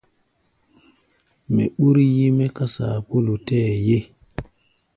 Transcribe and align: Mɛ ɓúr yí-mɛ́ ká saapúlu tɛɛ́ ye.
Mɛ 1.53 1.63
ɓúr 1.77 1.95
yí-mɛ́ 2.15 2.47
ká 2.55 2.65
saapúlu 2.73 3.33
tɛɛ́ 3.45 3.75
ye. 3.87 3.97